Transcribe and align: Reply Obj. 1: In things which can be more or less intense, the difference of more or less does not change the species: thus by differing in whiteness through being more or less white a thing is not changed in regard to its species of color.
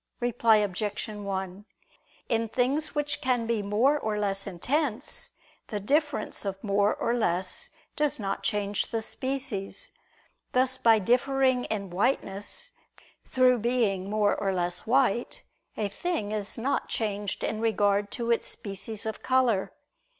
Reply 0.19 0.55
Obj. 0.57 1.07
1: 1.09 1.65
In 2.27 2.49
things 2.49 2.95
which 2.95 3.21
can 3.21 3.45
be 3.45 3.61
more 3.61 3.99
or 3.99 4.17
less 4.17 4.47
intense, 4.47 5.33
the 5.67 5.79
difference 5.79 6.43
of 6.43 6.63
more 6.63 6.95
or 6.95 7.13
less 7.13 7.69
does 7.95 8.19
not 8.19 8.41
change 8.41 8.87
the 8.87 9.03
species: 9.03 9.91
thus 10.53 10.75
by 10.79 10.97
differing 10.97 11.65
in 11.65 11.91
whiteness 11.91 12.71
through 13.27 13.59
being 13.59 14.09
more 14.09 14.35
or 14.35 14.51
less 14.51 14.87
white 14.87 15.43
a 15.77 15.87
thing 15.87 16.31
is 16.31 16.57
not 16.57 16.89
changed 16.89 17.43
in 17.43 17.61
regard 17.61 18.09
to 18.13 18.31
its 18.31 18.47
species 18.47 19.05
of 19.05 19.21
color. 19.21 19.71